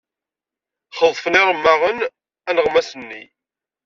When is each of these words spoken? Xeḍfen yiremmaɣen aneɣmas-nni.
Xeḍfen 0.97 1.37
yiremmaɣen 1.39 1.97
aneɣmas-nni. 2.49 3.23